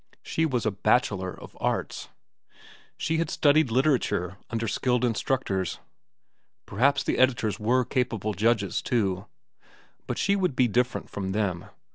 She 0.23 0.47
was 0.47 0.65
a 0.65 0.71
bachelor 0.71 1.29
of 1.31 1.55
arts. 1.61 2.09
She 2.97 3.17
had 3.19 3.29
studied 3.29 3.69
literature 3.69 4.37
under 4.49 4.67
skilled 4.67 5.05
instructors. 5.05 5.77
Perhaps 6.65 7.03
the 7.03 7.19
editors 7.19 7.59
were 7.59 7.85
capable 7.85 8.33
judges, 8.33 8.81
too. 8.81 9.27
But 10.07 10.17
she 10.17 10.35
would 10.35 10.55
be 10.55 10.67
different 10.67 11.07
from 11.11 11.33
them. 11.33 11.65